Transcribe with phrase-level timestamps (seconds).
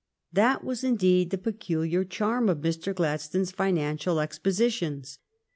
[0.33, 2.91] That was, indeed, the peculiar charm of Mr.
[2.91, 5.19] Gladstone's financial expositions.